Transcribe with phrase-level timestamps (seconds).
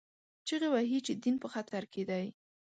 [0.47, 2.25] چیغې وهي چې دین په خطر کې دی